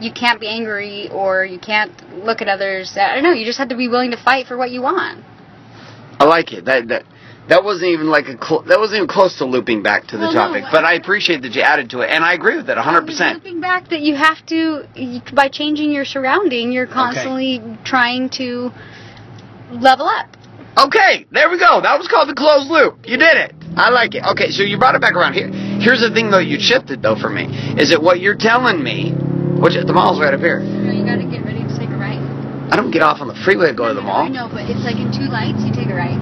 you 0.00 0.12
can't 0.12 0.40
be 0.40 0.48
angry 0.48 1.08
or 1.10 1.44
you 1.44 1.58
can't 1.58 1.92
look 2.24 2.40
at 2.42 2.48
others. 2.48 2.96
I 2.96 3.14
don't 3.14 3.24
know. 3.24 3.32
You 3.32 3.44
just 3.44 3.58
have 3.58 3.68
to 3.68 3.76
be 3.76 3.88
willing 3.88 4.10
to 4.10 4.16
fight 4.16 4.46
for 4.46 4.56
what 4.56 4.70
you 4.70 4.82
want. 4.82 5.24
I 6.18 6.24
like 6.24 6.52
it. 6.52 6.64
That 6.64 6.88
that 6.88 7.04
that 7.48 7.62
wasn't 7.62 7.90
even 7.90 8.08
like 8.08 8.26
a 8.26 8.42
cl- 8.42 8.62
that 8.62 8.78
wasn't 8.78 8.96
even 8.96 9.08
close 9.08 9.36
to 9.38 9.44
looping 9.44 9.82
back 9.82 10.06
to 10.08 10.16
the 10.16 10.24
Well, 10.24 10.32
topic. 10.32 10.64
I- 10.64 10.70
but 10.72 10.84
I 10.84 10.94
appreciate 10.94 11.42
that 11.42 11.54
you 11.54 11.62
added 11.62 11.90
to 11.90 12.00
it, 12.00 12.10
and 12.10 12.24
I 12.24 12.32
agree 12.32 12.56
with 12.56 12.66
that 12.66 12.76
100. 12.78 13.06
Just 13.06 13.18
percent 13.18 13.44
Looking 13.44 13.60
back, 13.60 13.88
that 13.88 14.00
you 14.00 14.16
have 14.16 14.44
to 14.46 14.86
you- 14.94 15.20
by 15.32 15.48
changing 15.48 15.92
your 15.92 16.04
surrounding, 16.04 16.72
you're 16.72 16.86
constantly 16.86 17.62
trying 17.84 18.30
to 18.30 18.72
level 19.70 20.06
up. 20.06 20.35
Okay, 20.76 21.24
there 21.32 21.48
we 21.48 21.58
go. 21.58 21.80
That 21.80 21.96
was 21.98 22.06
called 22.06 22.28
the 22.28 22.34
closed 22.34 22.68
loop. 22.68 23.08
You 23.08 23.16
did 23.16 23.36
it. 23.36 23.54
I 23.76 23.88
like 23.88 24.14
it. 24.14 24.24
Okay, 24.36 24.50
so 24.50 24.62
you 24.62 24.78
brought 24.78 24.94
it 24.94 25.00
back 25.00 25.14
around 25.14 25.32
here. 25.32 25.48
Here's 25.80 26.00
the 26.00 26.12
thing, 26.12 26.30
though. 26.30 26.40
You 26.40 26.60
shifted 26.60 27.00
though 27.00 27.16
for 27.16 27.28
me. 27.28 27.44
Is 27.80 27.92
it 27.92 28.00
what 28.00 28.20
you're 28.20 28.36
telling 28.36 28.82
me? 28.82 29.12
Which 29.56 29.72
the 29.72 29.92
mall's 29.92 30.20
right 30.20 30.32
up 30.32 30.40
here. 30.40 30.60
Know, 30.60 30.92
you 30.92 31.04
got 31.04 31.16
to 31.16 31.24
get 31.24 31.44
ready 31.44 31.64
to 31.64 31.72
take 31.76 31.88
a 31.88 31.96
right. 31.96 32.20
I 32.68 32.76
don't 32.76 32.90
get 32.90 33.00
off 33.00 33.20
on 33.20 33.28
the 33.28 33.38
freeway 33.44 33.72
to 33.72 33.76
go 33.76 33.88
to 33.88 33.94
the 33.94 34.04
mall. 34.04 34.24
I 34.24 34.28
know, 34.28 34.48
but 34.52 34.68
it's 34.68 34.84
like 34.84 35.00
in 35.00 35.08
two 35.12 35.32
lights. 35.32 35.64
You 35.64 35.72
take 35.72 35.88
a 35.88 35.96
right. 35.96 36.16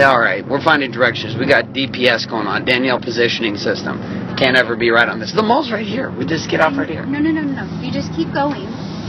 All 0.00 0.20
right, 0.20 0.46
we're 0.46 0.62
finding 0.62 0.92
directions. 0.92 1.36
We 1.36 1.44
got 1.44 1.74
DPS 1.74 2.30
going 2.30 2.46
on, 2.46 2.64
Danielle 2.64 3.00
Positioning 3.00 3.56
System. 3.56 3.98
Can't 4.38 4.56
ever 4.56 4.76
be 4.76 4.90
right 4.90 5.08
on 5.08 5.18
this. 5.18 5.32
The 5.32 5.42
mall's 5.42 5.72
right 5.72 5.84
here. 5.84 6.08
We 6.08 6.24
just 6.24 6.48
get 6.48 6.60
off 6.60 6.78
right 6.78 6.88
here. 6.88 7.04
No, 7.04 7.18
no, 7.18 7.32
no, 7.32 7.42
no, 7.42 7.64
no. 7.64 7.82
You 7.82 7.90
just 7.90 8.14
keep 8.14 8.32
going. 8.32 8.62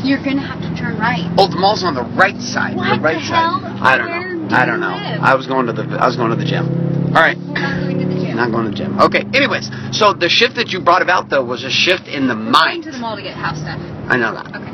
You're 0.03 0.23
gonna 0.23 0.41
have 0.41 0.59
to 0.65 0.71
turn 0.75 0.97
right. 0.97 1.29
Oh, 1.37 1.47
the 1.47 1.59
mall's 1.59 1.83
on 1.83 1.93
the 1.93 2.03
right 2.17 2.39
side. 2.41 2.75
What 2.75 2.95
the 2.97 3.01
right 3.01 3.13
the 3.13 3.19
hell? 3.19 3.61
side. 3.61 3.79
I 3.79 3.97
don't 3.97 4.09
know. 4.09 4.28
I 4.51 4.65
don't 4.65 4.79
know. 4.79 4.89
I 4.89 5.35
was 5.35 5.47
going 5.47 5.67
to 5.67 5.73
the 5.73 5.83
I 5.99 6.05
was 6.07 6.15
going 6.15 6.31
to 6.31 6.35
the 6.35 6.45
gym. 6.45 6.65
All 7.15 7.21
right. 7.21 7.37
Not 7.37 7.79
going 7.81 7.99
to 7.99 8.05
the 8.05 8.15
gym. 8.21 8.35
Not 8.35 8.51
going 8.51 8.65
to 8.65 8.71
the 8.71 8.77
gym. 8.77 8.99
Okay. 8.99 9.23
Anyways, 9.33 9.69
so 9.97 10.13
the 10.13 10.29
shift 10.29 10.55
that 10.55 10.69
you 10.71 10.79
brought 10.81 11.01
about 11.01 11.29
though 11.29 11.43
was 11.43 11.63
a 11.63 11.69
shift 11.69 12.07
in 12.07 12.27
the 12.27 12.35
We're 12.35 12.41
going 12.41 12.51
mind. 12.51 12.83
to 12.85 12.91
the 12.91 12.97
mall 12.99 13.15
to 13.15 13.21
get 13.21 13.35
house 13.35 13.57
stuff. 13.59 13.79
I 14.09 14.17
know 14.17 14.33
that. 14.33 14.47
Okay. 14.47 14.73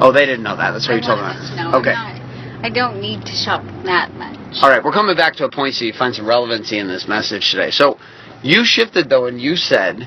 Oh, 0.00 0.12
they 0.12 0.26
didn't 0.26 0.42
know 0.42 0.56
that. 0.56 0.72
That's 0.72 0.86
what 0.88 0.94
I 0.94 0.96
you 0.98 1.02
told 1.02 1.18
them. 1.20 1.56
know. 1.56 1.78
Okay. 1.78 1.94
I 1.94 2.70
don't 2.70 3.00
need 3.00 3.24
to 3.26 3.32
shop 3.32 3.62
that 3.84 4.12
much. 4.14 4.38
All 4.62 4.68
right. 4.70 4.82
We're 4.82 4.92
coming 4.92 5.16
back 5.16 5.34
to 5.36 5.44
a 5.44 5.50
point 5.50 5.74
so 5.74 5.84
you 5.84 5.92
find 5.92 6.14
some 6.14 6.26
relevancy 6.26 6.78
in 6.78 6.88
this 6.88 7.06
message 7.08 7.50
today. 7.50 7.70
So 7.70 7.98
you 8.42 8.64
shifted 8.64 9.08
though, 9.08 9.26
and 9.26 9.40
you 9.40 9.56
said 9.56 10.00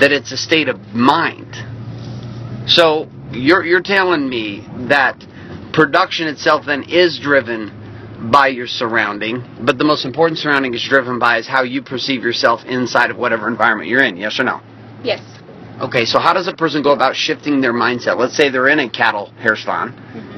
that 0.00 0.10
it's 0.12 0.32
a 0.32 0.36
state 0.36 0.68
of 0.68 0.80
mind. 0.94 1.54
So 2.68 3.08
you're 3.32 3.64
you're 3.64 3.82
telling 3.82 4.28
me 4.28 4.66
that 4.88 5.22
production 5.72 6.28
itself 6.28 6.64
then 6.66 6.84
is 6.88 7.18
driven 7.20 7.80
by 8.30 8.48
your 8.48 8.66
surrounding, 8.66 9.42
but 9.64 9.78
the 9.78 9.84
most 9.84 10.04
important 10.04 10.38
surrounding 10.38 10.74
is 10.74 10.84
driven 10.88 11.18
by 11.18 11.38
is 11.38 11.46
how 11.46 11.62
you 11.62 11.82
perceive 11.82 12.22
yourself 12.22 12.64
inside 12.64 13.10
of 13.10 13.16
whatever 13.16 13.48
environment 13.48 13.88
you're 13.88 14.02
in. 14.02 14.16
Yes 14.16 14.38
or 14.38 14.44
no? 14.44 14.60
Yes. 15.02 15.22
Okay, 15.80 16.04
so 16.04 16.18
how 16.18 16.32
does 16.32 16.46
a 16.46 16.54
person 16.54 16.82
go 16.82 16.92
about 16.92 17.16
shifting 17.16 17.60
their 17.60 17.72
mindset? 17.72 18.16
Let's 18.16 18.36
say 18.36 18.48
they're 18.48 18.68
in 18.68 18.78
a 18.78 18.88
cattle 18.88 19.30
hair 19.38 19.56
salon. 19.56 19.92
Mm-hmm. 19.92 20.33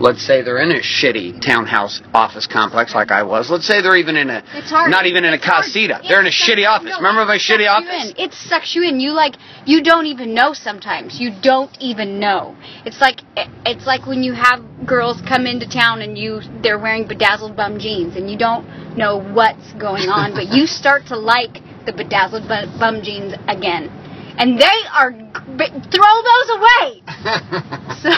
Let's 0.00 0.22
say 0.26 0.40
they're 0.40 0.62
in 0.62 0.72
a 0.72 0.80
shitty 0.80 1.44
townhouse 1.44 2.00
office 2.14 2.46
complex 2.46 2.94
like 2.94 3.10
I 3.10 3.22
was. 3.22 3.50
Let's 3.50 3.66
say 3.66 3.82
they're 3.82 3.96
even 3.98 4.16
in 4.16 4.30
a 4.30 4.42
It's 4.54 4.70
hard. 4.70 4.90
not 4.90 5.04
even 5.04 5.26
in 5.26 5.34
a 5.34 5.38
casita. 5.38 6.00
It 6.02 6.08
They're 6.08 6.20
in 6.20 6.26
a 6.26 6.30
shitty 6.30 6.66
office. 6.66 6.96
Remember 6.96 7.26
my 7.26 7.36
shitty 7.36 7.68
office? 7.68 8.14
It 8.16 8.32
sucks 8.32 8.74
you 8.74 8.82
in. 8.82 8.98
You 8.98 9.12
like 9.12 9.34
you 9.66 9.82
don't 9.82 10.06
even 10.06 10.32
know 10.32 10.54
sometimes. 10.54 11.20
You 11.20 11.30
don't 11.42 11.76
even 11.80 12.18
know. 12.18 12.56
It's 12.86 12.98
like 13.00 13.20
it's 13.36 13.86
like 13.86 14.06
when 14.06 14.22
you 14.22 14.32
have 14.32 14.64
girls 14.86 15.20
come 15.28 15.44
into 15.46 15.68
town 15.68 16.00
and 16.00 16.16
you 16.16 16.40
they're 16.62 16.78
wearing 16.78 17.06
bedazzled 17.06 17.54
bum 17.54 17.78
jeans 17.78 18.16
and 18.16 18.30
you 18.30 18.38
don't 18.38 18.66
know 18.96 19.20
what's 19.20 19.74
going 19.74 20.08
on, 20.08 20.32
but 20.32 20.48
you 20.48 20.66
start 20.80 21.06
to 21.08 21.16
like 21.16 21.60
the 21.84 21.92
bedazzled 21.92 22.48
bum 22.48 23.02
jeans 23.02 23.34
again. 23.48 23.90
And 24.38 24.58
they 24.58 24.80
are 24.94 25.12
throw 25.12 26.14
those 26.24 26.48
away. 26.56 27.02
So 28.00 28.08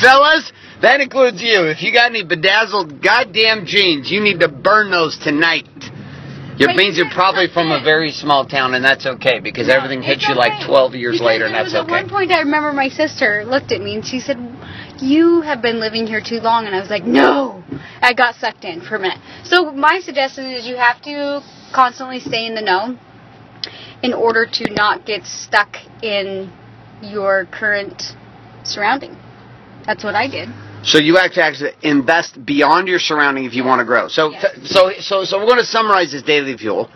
Fellas, 0.00 0.52
that 0.82 1.00
includes 1.00 1.42
you. 1.42 1.66
If 1.66 1.82
you 1.82 1.92
got 1.92 2.10
any 2.10 2.24
bedazzled 2.24 3.02
goddamn 3.02 3.66
jeans, 3.66 4.10
you 4.10 4.20
need 4.20 4.40
to 4.40 4.48
burn 4.48 4.90
those 4.90 5.18
tonight. 5.18 5.66
Your 6.58 6.70
Wait, 6.70 6.76
means 6.76 6.98
you're 6.98 7.10
probably 7.10 7.46
from 7.46 7.70
a 7.70 7.80
very 7.82 8.10
small 8.10 8.44
town, 8.44 8.74
and 8.74 8.84
that's 8.84 9.06
okay 9.06 9.38
because 9.38 9.68
No, 9.68 9.74
everything 9.74 10.02
hits 10.02 10.22
it's 10.22 10.28
you 10.28 10.34
like 10.34 10.66
12 10.66 10.94
years 10.96 11.12
Because 11.14 11.26
later, 11.26 11.46
and 11.46 11.54
that's 11.54 11.72
okay. 11.72 11.94
At 11.94 12.02
one 12.02 12.08
point, 12.08 12.32
I 12.32 12.40
remember 12.40 12.72
my 12.72 12.88
sister 12.88 13.44
looked 13.46 13.70
at 13.70 13.80
me 13.80 13.94
and 13.94 14.04
she 14.04 14.18
said, 14.18 14.38
"You 14.98 15.40
have 15.42 15.62
been 15.62 15.78
living 15.78 16.08
here 16.08 16.20
too 16.20 16.40
long," 16.40 16.66
and 16.66 16.74
I 16.74 16.80
was 16.80 16.90
like, 16.90 17.04
"No." 17.04 17.62
I 18.02 18.12
got 18.12 18.34
sucked 18.36 18.64
in 18.64 18.80
for 18.80 18.96
a 18.96 18.98
minute. 18.98 19.18
So 19.44 19.70
my 19.72 20.00
suggestion 20.00 20.46
is 20.46 20.66
you 20.66 20.76
have 20.76 21.00
to 21.02 21.42
constantly 21.72 22.18
stay 22.18 22.46
in 22.46 22.56
the 22.56 22.62
know 22.62 22.98
in 24.02 24.12
order 24.12 24.44
to 24.44 24.70
not 24.72 25.06
get 25.06 25.26
stuck 25.26 25.76
in 26.02 26.50
your 27.02 27.44
current 27.46 28.16
surrounding. 28.64 29.16
That's 29.88 30.04
what 30.04 30.14
I 30.14 30.28
did. 30.28 30.50
So 30.82 30.98
you 30.98 31.16
have 31.16 31.32
to 31.32 31.42
actually 31.42 31.72
invest 31.82 32.44
beyond 32.44 32.88
your 32.88 32.98
surrounding 32.98 33.46
if 33.46 33.54
you 33.54 33.64
want 33.64 33.80
to 33.80 33.86
grow. 33.86 34.08
So, 34.08 34.30
Yes. 34.30 34.44
so, 34.64 34.92
so, 35.00 35.24
so 35.24 35.38
we're 35.38 35.46
going 35.46 35.64
to 35.64 35.64
summarize 35.64 36.12
this 36.12 36.22
daily 36.22 36.58
fuel. 36.58 36.90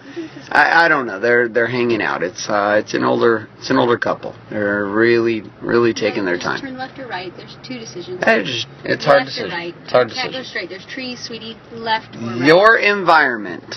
I, 0.51 0.85
I 0.85 0.89
don't 0.89 1.07
know. 1.07 1.19
They're 1.19 1.49
they're 1.49 1.67
hanging 1.67 2.03
out. 2.03 2.23
It's 2.23 2.47
uh, 2.51 2.83
it's 2.83 2.93
an 2.93 3.03
older 3.03 3.49
it's 3.57 3.71
an 3.71 3.79
older 3.79 3.97
couple. 3.97 4.37
They're 4.51 4.85
really 4.85 5.43
really 5.63 5.95
taking 5.95 6.27
their 6.27 6.39
time. 6.39 6.61
Turn 6.61 6.77
left 6.77 6.99
or 6.99 7.09
right. 7.09 7.33
There's 7.35 7.57
two 7.67 7.79
decisions. 7.79 8.23
It's 8.27 8.51
just 8.51 8.67
it's 8.85 9.05
hard 9.07 9.25
decision. 9.25 9.51
right. 9.51 9.75
It's 9.85 9.93
hard 9.93 10.11
Can't 10.11 10.33
go 10.33 10.43
straight. 10.43 10.69
There's 10.69 10.85
trees, 10.85 11.19
sweetie. 11.19 11.57
Left 11.73 12.15
or 12.17 12.21
right. 12.21 12.47
Your 12.47 12.77
environment 12.77 13.77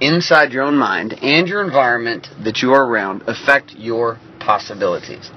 inside 0.00 0.52
your 0.52 0.62
own 0.62 0.78
mind 0.78 1.12
and 1.20 1.46
your 1.46 1.62
environment 1.62 2.28
that 2.42 2.62
you 2.62 2.72
are 2.72 2.86
around 2.86 3.22
affect 3.26 3.72
your 3.72 4.18
possibilities. 4.40 5.30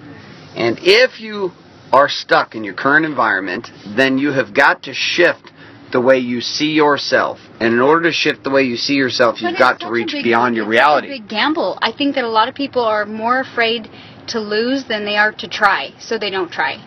And 0.56 0.80
if 0.82 1.20
you 1.20 1.52
are 1.94 2.10
stuck 2.10 2.56
in 2.56 2.64
your 2.64 2.74
current 2.74 3.06
environment, 3.06 3.70
then 3.96 4.18
you 4.18 4.32
have 4.32 4.54
got 4.54 4.84
to 4.84 4.94
shift 4.94 5.52
the 5.92 6.02
way 6.02 6.18
you 6.18 6.42
see 6.42 6.72
yourself. 6.74 7.40
And 7.62 7.74
in 7.74 7.80
order 7.80 8.10
to 8.10 8.12
shift 8.12 8.44
the 8.44 8.50
way 8.50 8.64
you 8.64 8.76
see 8.76 8.96
yourself, 8.96 9.38
But 9.42 9.52
you've 9.52 9.60
got 9.60 9.80
to 9.80 9.90
reach 9.90 10.12
big- 10.12 10.24
beyond 10.24 10.56
your 10.56 10.68
reality. 10.68 11.08
it's 11.08 11.20
a 11.20 11.22
big 11.22 11.30
gamble. 11.30 11.78
I 11.82 11.92
think 11.94 12.16
that 12.16 12.26
a 12.26 12.30
lot 12.30 12.50
of 12.50 12.56
people 12.56 12.84
are 12.84 13.06
more 13.06 13.40
afraid 13.40 13.90
to 14.28 14.40
lose 14.40 14.84
than 14.86 15.06
they 15.06 15.16
are 15.16 15.32
to 15.32 15.48
try, 15.48 15.92
so 16.00 16.18
they 16.18 16.30
don't 16.30 16.52
try. 16.52 16.84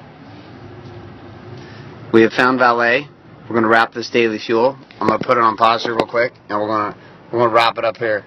We 2.12 2.22
have 2.22 2.32
found 2.32 2.58
valet. 2.58 3.08
We're 3.42 3.54
going 3.54 3.62
to 3.62 3.68
wrap 3.68 3.94
this 3.94 4.10
daily 4.10 4.38
fuel. 4.38 4.76
I'm 5.00 5.06
going 5.08 5.18
to 5.18 5.26
put 5.26 5.36
it 5.38 5.42
on 5.42 5.56
pause 5.56 5.84
here 5.84 5.94
real 5.94 6.06
quick, 6.06 6.32
and 6.48 6.60
we're 6.60 6.66
going 6.66 6.92
to 6.92 6.98
we're 7.32 7.38
going 7.38 7.50
to 7.50 7.54
wrap 7.54 7.78
it 7.78 7.84
up 7.84 7.96
here 7.96 8.24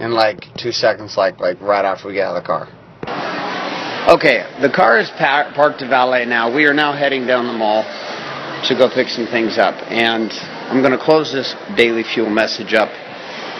in 0.00 0.12
like 0.12 0.46
two 0.56 0.72
seconds, 0.72 1.16
like 1.16 1.38
like 1.40 1.60
right 1.60 1.84
after 1.84 2.08
we 2.08 2.14
get 2.14 2.26
out 2.28 2.36
of 2.36 2.42
the 2.42 2.46
car. 2.46 2.68
Okay, 4.02 4.42
the 4.60 4.68
car 4.68 4.98
is 4.98 5.08
par- 5.10 5.52
parked 5.54 5.78
to 5.78 5.86
valet 5.86 6.24
now. 6.24 6.52
We 6.52 6.64
are 6.64 6.74
now 6.74 6.92
heading 6.92 7.24
down 7.24 7.46
the 7.46 7.52
mall 7.52 7.84
to 8.66 8.74
go 8.74 8.90
pick 8.90 9.08
some 9.08 9.28
things 9.28 9.58
up. 9.58 9.76
And 9.86 10.28
I'm 10.66 10.82
going 10.82 10.90
to 10.90 10.98
close 10.98 11.32
this 11.32 11.54
daily 11.76 12.02
fuel 12.02 12.28
message 12.28 12.74
up 12.74 12.90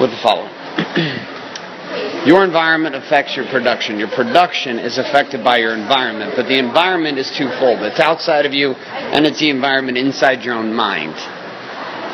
with 0.00 0.10
the 0.10 0.18
following. 0.18 0.50
your 2.26 2.42
environment 2.42 2.96
affects 2.96 3.36
your 3.36 3.46
production. 3.46 4.00
Your 4.00 4.08
production 4.08 4.80
is 4.80 4.98
affected 4.98 5.44
by 5.44 5.58
your 5.58 5.74
environment, 5.74 6.32
but 6.34 6.48
the 6.48 6.58
environment 6.58 7.18
is 7.18 7.30
twofold. 7.30 7.78
It's 7.82 8.00
outside 8.00 8.44
of 8.44 8.52
you, 8.52 8.72
and 8.72 9.24
it's 9.24 9.38
the 9.38 9.48
environment 9.50 9.96
inside 9.96 10.42
your 10.42 10.54
own 10.54 10.74
mind. 10.74 11.14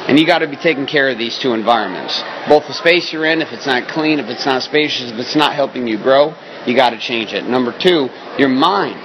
And 0.07 0.19
you 0.19 0.27
got 0.27 0.41
to 0.41 0.49
be 0.49 0.57
taking 0.57 0.87
care 0.87 1.09
of 1.09 1.17
these 1.17 1.39
two 1.39 1.55
environments. 1.55 2.21
Both 2.47 2.67
the 2.67 2.75
space 2.75 3.11
you're 3.11 3.25
in, 3.25 3.41
if 3.41 3.53
it's 3.53 3.67
not 3.67 3.89
clean, 3.89 4.19
if 4.19 4.27
it's 4.27 4.45
not 4.45 4.63
spacious, 4.63 5.11
if 5.11 5.19
it's 5.19 5.37
not 5.37 5.55
helping 5.55 5.89
you 5.89 5.97
grow, 5.97 6.35
you 6.69 6.77
got 6.77 6.91
to 6.91 6.99
change 6.99 7.33
it. 7.33 7.45
Number 7.45 7.73
two, 7.77 8.09
your 8.39 8.49
mind 8.49 9.03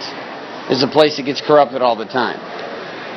is 0.70 0.84
a 0.84 0.88
place 0.88 1.18
that 1.18 1.24
gets 1.24 1.42
corrupted 1.42 1.82
all 1.82 1.96
the 1.96 2.06
time. 2.06 2.40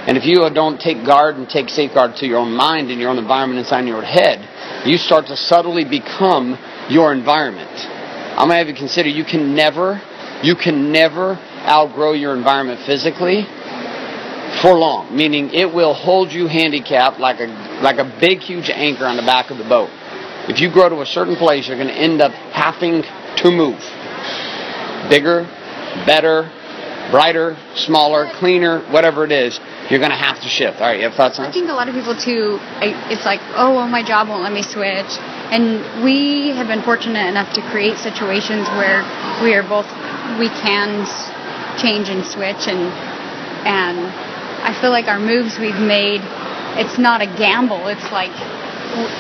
And 0.07 0.17
if 0.17 0.25
you 0.25 0.49
don't 0.50 0.81
take 0.81 1.05
guard 1.05 1.37
and 1.37 1.49
take 1.49 1.69
safeguard 1.69 2.15
to 2.17 2.26
your 2.26 2.38
own 2.38 2.53
mind 2.53 2.91
and 2.91 3.00
your 3.00 3.11
own 3.11 3.19
environment 3.19 3.59
inside 3.59 3.87
your 3.87 4.03
head, 4.03 4.87
you 4.87 4.99
start 4.99 5.26
to 5.26 5.37
subtly 5.37 5.85
become 5.85 6.57
your 6.88 7.12
environment. 7.12 7.71
I'm 8.38 8.47
gonna 8.47 8.59
have 8.59 8.69
you 8.69 8.75
consider 8.75 9.09
you 9.09 9.25
can 9.25 9.57
never, 9.57 10.00
you 10.45 10.55
can 10.55 10.93
never 10.93 11.35
outgrow 11.67 12.12
your 12.12 12.37
environment 12.37 12.81
physically 12.87 13.43
for 14.62 14.79
long. 14.79 15.17
Meaning 15.17 15.53
it 15.53 15.73
will 15.75 15.95
hold 15.95 16.33
you 16.33 16.47
handicapped 16.47 17.19
like 17.19 17.41
a 17.41 17.47
like 17.83 17.99
a 17.99 18.05
big 18.21 18.41
huge 18.41 18.71
anchor 18.71 19.07
on 19.07 19.17
the 19.17 19.23
back 19.23 19.50
of 19.50 19.59
the 19.59 19.65
boat. 19.65 19.91
If 20.49 20.61
you 20.61 20.71
grow 20.71 20.88
to 20.88 21.00
a 21.00 21.07
certain 21.07 21.35
place, 21.35 21.67
you're 21.67 21.76
gonna 21.76 21.91
end 21.91 22.21
up 22.21 22.31
having 22.53 23.03
to 23.03 23.50
move 23.50 23.81
bigger, 25.09 25.45
better, 26.07 26.50
brighter, 27.11 27.57
smaller, 27.75 28.29
cleaner, 28.35 28.81
whatever 28.91 29.25
it 29.25 29.33
is, 29.33 29.59
you're 29.91 30.00
going 30.00 30.11
to 30.11 30.17
have 30.17 30.41
to 30.41 30.49
shift. 30.49 30.81
All 30.81 30.88
right, 30.88 30.99
you 30.99 31.05
have 31.05 31.15
thoughts 31.15 31.38
on 31.38 31.47
I 31.47 31.53
think 31.53 31.69
a 31.69 31.73
lot 31.73 31.88
of 31.88 31.95
people 31.95 32.17
too, 32.17 32.59
it's 32.83 33.25
like, 33.25 33.41
oh, 33.55 33.76
well, 33.76 33.88
my 33.88 34.03
job 34.03 34.29
won't 34.29 34.43
let 34.43 34.53
me 34.53 34.62
switch. 34.62 35.11
And 35.47 36.03
we 36.03 36.50
have 36.57 36.67
been 36.67 36.83
fortunate 36.83 37.29
enough 37.29 37.55
to 37.55 37.62
create 37.71 37.99
situations 37.99 38.67
where 38.75 39.07
we 39.43 39.55
are 39.55 39.62
both, 39.62 39.87
we 40.43 40.50
can 40.50 41.07
change 41.79 42.09
and 42.09 42.26
switch. 42.26 42.67
And, 42.67 42.91
and 43.62 44.11
I 44.67 44.75
feel 44.81 44.91
like 44.91 45.07
our 45.07 45.21
moves 45.21 45.59
we've 45.59 45.79
made, 45.79 46.21
it's 46.75 46.99
not 46.99 47.23
a 47.23 47.26
gamble. 47.26 47.87
It's 47.87 48.11
like, 48.11 48.35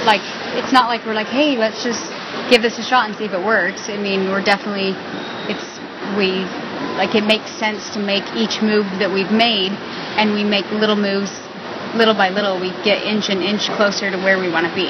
like, 0.02 0.24
it's 0.58 0.72
not 0.72 0.88
like 0.88 1.06
we're 1.06 1.14
like, 1.14 1.28
hey, 1.30 1.56
let's 1.56 1.84
just 1.84 2.10
give 2.50 2.62
this 2.62 2.78
a 2.78 2.82
shot 2.82 3.08
and 3.08 3.16
see 3.16 3.24
if 3.24 3.32
it 3.32 3.44
works. 3.44 3.88
I 3.88 3.96
mean, 3.96 4.30
we're 4.30 4.42
definitely, 4.42 4.98
we 6.14 6.46
like 6.96 7.14
it 7.14 7.24
makes 7.24 7.50
sense 7.58 7.90
to 7.90 7.98
make 8.00 8.24
each 8.34 8.62
move 8.62 8.86
that 8.98 9.12
we've 9.12 9.32
made, 9.32 9.72
and 10.16 10.32
we 10.32 10.44
make 10.44 10.64
little 10.72 10.96
moves, 10.96 11.32
little 11.94 12.14
by 12.14 12.30
little. 12.30 12.60
We 12.60 12.70
get 12.84 13.02
inch 13.04 13.28
and 13.28 13.42
inch 13.42 13.68
closer 13.76 14.10
to 14.10 14.16
where 14.18 14.38
we 14.38 14.48
want 14.48 14.66
to 14.66 14.74
be. 14.74 14.88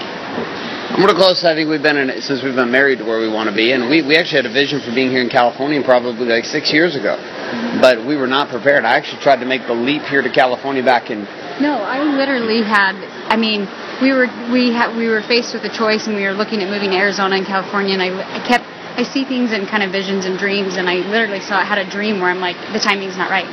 I'm 0.97 1.05
to 1.05 1.15
close. 1.15 1.45
I 1.45 1.53
think 1.55 1.69
we've 1.69 1.83
been 1.83 1.99
in 1.99 2.09
it 2.09 2.23
since 2.23 2.43
we've 2.43 2.55
been 2.55 2.71
married 2.71 2.99
to 2.99 3.05
where 3.05 3.21
we 3.21 3.29
want 3.29 3.51
to 3.51 3.55
be, 3.55 3.73
and 3.73 3.91
we, 3.91 4.01
we 4.01 4.17
actually 4.17 4.41
had 4.41 4.47
a 4.47 4.53
vision 4.53 4.81
for 4.81 4.95
being 4.95 5.11
here 5.11 5.21
in 5.21 5.29
California 5.29 5.83
probably 5.85 6.25
like 6.25 6.47
six 6.47 6.73
years 6.73 6.97
ago, 6.97 7.21
mm-hmm. 7.21 7.83
but 7.85 8.01
we 8.01 8.17
were 8.17 8.27
not 8.27 8.49
prepared. 8.49 8.87
I 8.87 8.97
actually 8.97 9.21
tried 9.21 9.45
to 9.45 9.47
make 9.47 9.67
the 9.67 9.75
leap 9.75 10.09
here 10.09 10.23
to 10.23 10.33
California 10.33 10.83
back 10.83 11.11
in. 11.11 11.29
No, 11.61 11.85
I 11.85 12.01
literally 12.01 12.65
had. 12.65 12.97
I 13.29 13.37
mean, 13.37 13.69
we 14.01 14.17
were 14.17 14.25
we 14.49 14.73
had 14.73 14.97
we 14.97 15.09
were 15.09 15.21
faced 15.21 15.53
with 15.53 15.69
a 15.69 15.75
choice, 15.77 16.07
and 16.07 16.17
we 16.17 16.25
were 16.25 16.33
looking 16.33 16.63
at 16.63 16.71
moving 16.73 16.91
to 16.93 16.97
Arizona 16.97 17.37
and 17.37 17.45
California, 17.45 17.93
and 17.93 18.01
I, 18.01 18.17
I 18.17 18.41
kept 18.49 18.56
I 18.97 19.03
see 19.05 19.25
things 19.25 19.53
in 19.53 19.67
kind 19.67 19.83
of 19.83 19.93
visions 19.93 20.25
and 20.25 20.39
dreams, 20.39 20.77
and 20.77 20.89
I 20.89 21.05
literally 21.05 21.41
saw 21.41 21.61
I 21.61 21.65
had 21.65 21.77
a 21.77 21.85
dream 21.85 22.19
where 22.19 22.31
I'm 22.31 22.41
like, 22.41 22.57
the 22.73 22.81
timing's 22.81 23.17
not 23.17 23.29
right, 23.29 23.45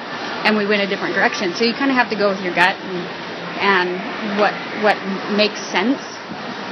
and 0.47 0.55
we 0.55 0.65
went 0.65 0.81
a 0.81 0.87
different 0.87 1.15
direction. 1.15 1.53
So 1.53 1.65
you 1.65 1.73
kind 1.73 1.91
of 1.91 1.97
have 1.99 2.09
to 2.11 2.15
go 2.15 2.29
with 2.31 2.39
your 2.39 2.55
gut 2.55 2.79
and, 2.79 3.03
and 3.59 4.39
what 4.39 4.55
what 4.79 4.95
makes 5.35 5.59
sense. 5.59 5.99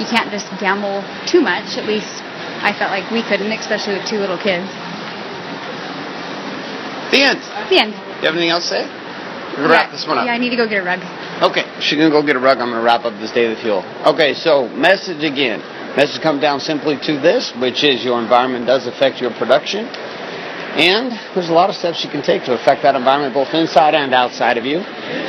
You 0.00 0.08
can't 0.08 0.32
just 0.32 0.48
gamble 0.56 1.04
too 1.28 1.44
much. 1.44 1.76
At 1.76 1.84
least 1.84 2.24
I 2.64 2.72
felt 2.72 2.90
like 2.90 3.12
we 3.12 3.20
couldn't, 3.20 3.52
especially 3.52 4.00
with 4.00 4.08
two 4.08 4.16
little 4.16 4.40
kids. 4.40 4.64
The 7.12 7.20
end. 7.28 7.44
The 7.68 7.76
end. 7.76 7.92
You 7.92 8.24
have 8.24 8.32
anything 8.32 8.56
else 8.56 8.72
to 8.72 8.80
say? 8.80 8.84
We're 9.52 9.68
gonna 9.68 9.68
yeah, 9.68 9.84
wrap 9.84 9.92
this 9.92 10.06
one 10.08 10.16
up. 10.16 10.24
Yeah, 10.24 10.32
I 10.32 10.38
need 10.38 10.48
to 10.48 10.56
go 10.56 10.64
get 10.64 10.80
a 10.80 10.86
rug. 10.88 11.04
Okay, 11.44 11.68
she's 11.76 12.00
gonna 12.00 12.08
go 12.08 12.24
get 12.24 12.36
a 12.36 12.40
rug. 12.40 12.56
I'm 12.56 12.72
gonna 12.72 12.80
wrap 12.80 13.04
up 13.04 13.12
this 13.20 13.36
day 13.36 13.44
daily 13.44 13.60
fuel. 13.60 13.84
Okay, 14.08 14.32
so 14.32 14.66
message 14.68 15.20
again. 15.20 15.60
Message 15.96 16.22
comes 16.22 16.40
down 16.40 16.58
simply 16.58 16.96
to 17.04 17.20
this, 17.20 17.52
which 17.60 17.84
is 17.84 18.02
your 18.02 18.18
environment 18.18 18.66
does 18.66 18.86
affect 18.86 19.20
your 19.20 19.30
production. 19.32 19.84
And 20.72 21.12
there's 21.36 21.50
a 21.50 21.52
lot 21.52 21.68
of 21.68 21.76
steps 21.76 22.02
you 22.02 22.08
can 22.08 22.22
take 22.22 22.48
to 22.48 22.56
affect 22.56 22.80
that 22.80 22.96
environment 22.96 23.34
both 23.34 23.52
inside 23.52 23.94
and 23.94 24.14
outside 24.14 24.56
of 24.56 24.64
you. 24.64 24.80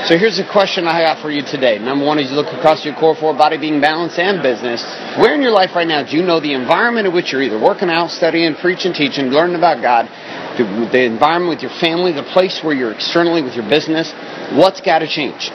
So 0.07 0.15
here's 0.15 0.39
a 0.39 0.47
question 0.47 0.87
I 0.87 1.03
got 1.03 1.19
for 1.19 1.29
you 1.29 1.43
today. 1.43 1.79
Number 1.79 2.05
one 2.05 2.17
is 2.17 2.31
you 2.31 2.37
look 2.37 2.53
across 2.55 2.85
your 2.85 2.95
core 2.95 3.13
four 3.13 3.35
body, 3.35 3.57
being, 3.57 3.81
balance, 3.81 4.17
and 4.17 4.41
business. 4.41 4.79
Where 5.19 5.35
in 5.35 5.41
your 5.41 5.51
life 5.51 5.75
right 5.75 5.85
now 5.85 6.07
do 6.07 6.15
you 6.15 6.23
know 6.23 6.39
the 6.39 6.53
environment 6.53 7.07
in 7.07 7.13
which 7.13 7.33
you're 7.33 7.43
either 7.43 7.59
working 7.59 7.89
out, 7.89 8.09
studying, 8.11 8.55
preaching, 8.55 8.93
teaching, 8.93 9.35
learning 9.35 9.57
about 9.57 9.81
God, 9.81 10.07
the 10.55 11.03
environment 11.03 11.49
with 11.49 11.61
your 11.61 11.75
family, 11.75 12.13
the 12.13 12.23
place 12.23 12.63
where 12.63 12.73
you're 12.73 12.93
externally 12.93 13.41
with 13.41 13.53
your 13.53 13.67
business, 13.67 14.13
what's 14.55 14.79
got 14.79 14.99
to 14.99 15.07
change? 15.11 15.51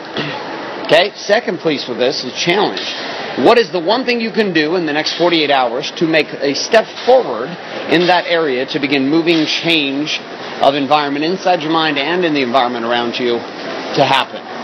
Okay, 0.85 1.13
second 1.17 1.61
piece 1.61 1.89
with 1.89 1.97
this 1.97 2.25
is 2.25 2.33
challenge. 2.37 2.85
What 3.45 3.57
is 3.57 3.71
the 3.71 3.79
one 3.79 4.05
thing 4.05 4.21
you 4.21 4.33
can 4.33 4.53
do 4.53 4.75
in 4.75 4.85
the 4.85 4.93
next 4.93 5.17
48 5.17 5.49
hours 5.51 5.93
to 5.93 6.09
make 6.09 6.27
a 6.27 6.55
step 6.55 6.87
forward 7.07 7.49
in 7.91 8.09
that 8.09 8.27
area 8.27 8.67
to 8.67 8.81
begin 8.81 9.09
moving 9.09 9.47
change 9.47 10.19
of 10.61 10.75
environment 10.75 11.25
inside 11.25 11.63
your 11.63 11.71
mind 11.71 11.99
and 11.99 12.25
in 12.25 12.35
the 12.35 12.43
environment 12.43 12.85
around 12.85 13.17
you 13.17 13.39
to 13.95 14.05
happen? 14.05 14.58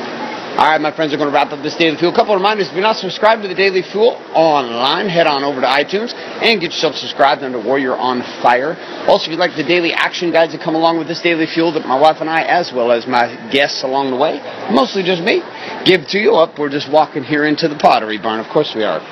All 0.55 0.71
right, 0.71 0.81
my 0.81 0.95
friends, 0.95 1.11
we're 1.11 1.19
going 1.19 1.31
to 1.31 1.35
wrap 1.35 1.51
up 1.51 1.65
this 1.65 1.75
Daily 1.75 1.97
Fuel. 1.97 2.13
A 2.13 2.15
couple 2.15 2.33
of 2.33 2.39
reminders. 2.39 2.69
If 2.69 2.75
you're 2.75 2.83
not 2.83 2.95
subscribed 2.95 3.43
to 3.43 3.49
the 3.49 3.57
Daily 3.57 3.83
Fuel 3.83 4.15
online, 4.39 5.09
head 5.09 5.27
on 5.27 5.43
over 5.43 5.61
to 5.61 5.67
iTunes 5.67 6.15
and 6.15 6.61
get 6.61 6.71
yourself 6.71 6.95
subscribed 6.95 7.43
under 7.43 7.59
Warrior 7.59 7.97
on 7.97 8.23
Fire. 8.41 8.79
Also, 9.11 9.27
if 9.27 9.31
you'd 9.33 9.41
like 9.41 9.57
the 9.57 9.67
daily 9.67 9.93
action 9.93 10.31
guides 10.31 10.53
that 10.53 10.63
come 10.63 10.77
along 10.77 10.99
with 10.99 11.09
this 11.09 11.21
Daily 11.21 11.47
Fuel 11.47 11.73
that 11.73 11.85
my 11.89 11.99
wife 11.99 12.19
and 12.21 12.31
I, 12.31 12.43
as 12.43 12.71
well 12.73 12.93
as 12.93 13.05
my 13.05 13.35
guests 13.51 13.83
along 13.83 14.13
the 14.13 14.17
way, 14.17 14.39
mostly 14.71 15.03
just 15.03 15.23
me, 15.27 15.43
give 15.85 16.07
to 16.15 16.19
you 16.23 16.37
up, 16.37 16.57
we're 16.57 16.71
just 16.71 16.87
walking 16.87 17.25
here 17.25 17.45
into 17.45 17.67
the 17.67 17.75
pottery 17.75 18.19
barn. 18.19 18.39
Of 18.39 18.47
course 18.47 18.75
we 18.77 18.85
are. 18.85 19.03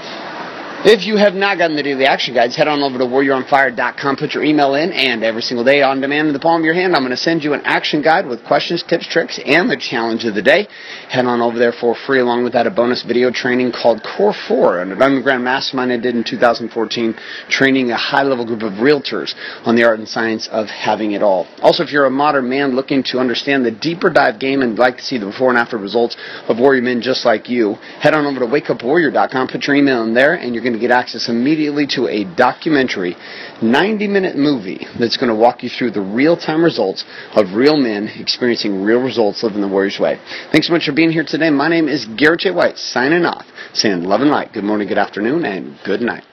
If 0.85 1.07
you 1.07 1.17
have 1.17 1.35
not 1.35 1.59
gotten 1.59 1.77
the 1.77 1.83
daily 1.85 2.07
action 2.07 2.35
guides, 2.35 2.57
head 2.57 2.67
on 2.67 2.83
over 2.83 2.99
to 2.99 3.05
warrioronfire.com, 3.05 4.17
put 4.17 4.35
your 4.35 4.43
email 4.43 4.75
in, 4.75 4.91
and 4.91 5.23
every 5.23 5.41
single 5.41 5.65
day 5.65 5.81
on 5.81 6.01
demand 6.01 6.27
in 6.27 6.33
the 6.35 6.41
palm 6.41 6.61
of 6.61 6.65
your 6.65 6.75
hand, 6.75 6.97
I'm 6.97 7.03
going 7.03 7.13
to 7.13 7.17
send 7.17 7.45
you 7.45 7.55
an 7.55 7.61
action 7.65 8.03
guide 8.03 8.27
with 8.27 8.43
questions, 8.43 8.83
tips, 8.83 9.07
tricks, 9.07 9.39
and 9.47 9.71
the 9.71 9.77
challenge 9.77 10.25
of 10.25 10.35
the 10.35 10.43
day. 10.43 10.67
Head 11.09 11.25
on 11.25 11.41
over 11.41 11.57
there 11.57 11.71
for 11.71 11.95
free, 11.95 12.19
along 12.19 12.43
with 12.43 12.55
that, 12.55 12.67
a 12.67 12.71
bonus 12.73 13.05
video 13.05 13.31
training 13.31 13.71
called 13.71 14.03
Core 14.03 14.35
4, 14.35 14.81
an 14.83 15.01
underground 15.01 15.45
mastermind 15.45 15.93
I 15.93 15.99
did 15.99 16.17
in 16.17 16.25
2014, 16.25 17.15
training 17.49 17.93
a 17.93 17.97
high 17.97 18.25
level 18.25 18.45
group 18.45 18.63
of 18.63 18.73
realtors 18.73 19.37
on 19.65 19.77
the 19.77 19.85
art 19.85 20.01
and 20.01 20.09
science 20.09 20.49
of 20.49 20.67
having 20.67 21.13
it 21.13 21.23
all. 21.23 21.47
Also, 21.63 21.85
if 21.85 21.93
you're 21.93 22.07
a 22.07 22.11
modern 22.11 22.49
man 22.49 22.75
looking 22.75 23.05
to 23.05 23.21
understand 23.21 23.65
the 23.65 23.71
deeper 23.71 24.11
dive 24.11 24.41
game 24.41 24.63
and 24.63 24.77
like 24.77 24.97
to 24.97 25.05
see 25.05 25.17
the 25.17 25.27
before 25.27 25.51
and 25.51 25.59
after 25.59 25.79
results 25.79 26.17
of 26.49 26.59
warrior 26.59 26.83
men 26.83 27.01
just 27.01 27.25
like 27.25 27.49
you, 27.49 27.75
head 28.01 28.15
on 28.15 28.27
over 28.27 28.41
to 28.41 28.47
wakeupwarrior.com, 28.47 29.47
put 29.47 29.69
your 29.69 29.77
email 29.77 30.03
in 30.03 30.13
there, 30.13 30.35
and 30.35 30.53
you're 30.53 30.65
going 30.65 30.72
going 30.73 30.81
to 30.81 30.89
get 30.89 30.95
access 30.95 31.29
immediately 31.29 31.87
to 31.87 32.09
a 32.09 32.25
documentary 32.25 33.17
90 33.61 34.09
minute 34.09 34.37
movie 34.37 34.87
that's 34.99 35.17
going 35.17 35.29
to 35.29 35.35
walk 35.35 35.63
you 35.63 35.69
through 35.69 35.91
the 35.91 36.01
real 36.01 36.37
time 36.37 36.65
results 36.65 37.05
of 37.35 37.55
real 37.55 37.77
men 37.77 38.09
experiencing 38.09 38.83
real 38.83 39.01
results 39.01 39.43
living 39.43 39.61
the 39.61 39.69
Warrior's 39.69 39.99
Way. 39.99 40.19
Thanks 40.51 40.67
so 40.69 40.73
much 40.73 40.87
for 40.87 40.93
being 40.93 41.11
here 41.11 41.25
today. 41.25 41.51
My 41.51 41.69
name 41.69 41.89
is 41.89 42.07
Garrett 42.07 42.41
J. 42.41 42.51
White, 42.51 42.79
signing 42.79 43.25
off, 43.25 43.47
saying 43.75 44.03
love 44.05 44.21
and 44.21 44.31
light. 44.31 44.53
Good 44.53 44.65
morning, 44.65 44.89
good 44.89 44.99
afternoon, 44.99 45.45
and 45.45 45.79
good 45.85 46.01
night. 46.01 46.25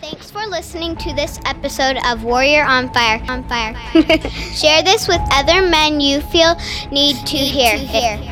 Thanks 0.00 0.30
for 0.30 0.46
listening 0.46 0.94
to 0.96 1.12
this 1.14 1.40
episode 1.44 1.98
of 2.06 2.22
Warrior 2.22 2.64
on 2.64 2.92
Fire. 2.92 3.20
On 3.28 3.46
Fire. 3.48 3.74
Share 4.54 4.82
this 4.82 5.08
with 5.08 5.20
other 5.32 5.68
men 5.68 6.00
you 6.00 6.20
feel 6.20 6.54
need 6.92 7.16
to 7.26 7.36
hear. 7.36 7.76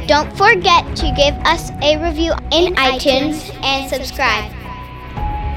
Don't 0.06 0.30
forget 0.38 0.84
to 0.96 1.12
give 1.16 1.34
us 1.44 1.70
a 1.82 2.00
review 2.00 2.32
in, 2.52 2.68
in 2.68 2.74
iTunes, 2.74 3.50
iTunes 3.50 3.64
and 3.64 3.90
subscribe. 3.90 4.55